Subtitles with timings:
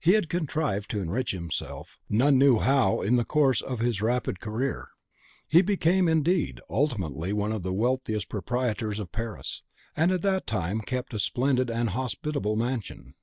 [0.00, 4.40] He had contrived to enrich himself none knew how in the course of his rapid
[4.40, 4.88] career.
[5.46, 9.62] He became, indeed, ultimately one of the wealthiest proprietors of Paris,
[9.96, 13.14] and at that time kept a splendid and hospitable mansion.